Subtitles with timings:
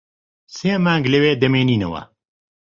[0.55, 2.01] سێ مانگ لەوێ دەمێنینەوە.